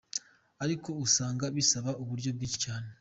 Ariko 0.63 0.89
usanga 1.05 1.45
bisaba 1.55 1.91
uburyo 2.01 2.29
bwinshi 2.35 2.59
cane'. 2.65 2.89